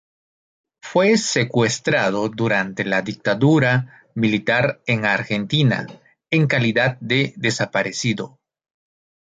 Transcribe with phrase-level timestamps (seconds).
[0.81, 5.85] Fue secuestrado durante la dictadura militar en Argentina
[6.31, 8.39] en calidad de desaparecido.